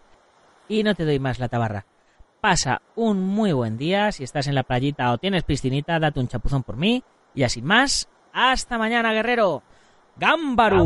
Y 0.67 0.83
no 0.83 0.95
te 0.95 1.05
doy 1.05 1.19
más 1.19 1.39
la 1.39 1.49
tabarra. 1.49 1.85
Pasa 2.41 2.81
un 2.95 3.21
muy 3.21 3.51
buen 3.51 3.77
día. 3.77 4.11
Si 4.11 4.23
estás 4.23 4.47
en 4.47 4.55
la 4.55 4.63
playita 4.63 5.11
o 5.11 5.17
tienes 5.17 5.43
piscinita, 5.43 5.99
date 5.99 6.19
un 6.19 6.27
chapuzón 6.27 6.63
por 6.63 6.77
mí. 6.77 7.03
Y 7.35 7.43
así 7.43 7.61
más. 7.61 8.07
Hasta 8.33 8.77
mañana, 8.77 9.11
guerrero. 9.11 9.61
¡Gámbaru! 10.15 10.85